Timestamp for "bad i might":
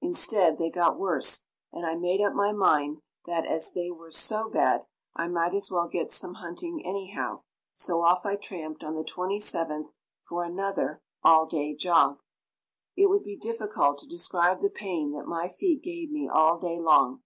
4.48-5.52